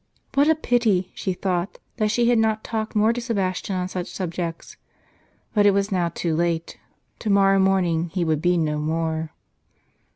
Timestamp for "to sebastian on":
3.13-3.87